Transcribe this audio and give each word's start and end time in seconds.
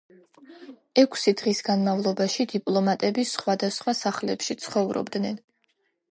ექვსი 1.01 1.33
დღის 1.41 1.59
განმავლობაში 1.67 2.45
დიპლომატები 2.53 3.25
სხვადასხვა 3.33 3.95
სახლებში 4.01 4.57
ცხოვრობდნენ. 4.63 5.37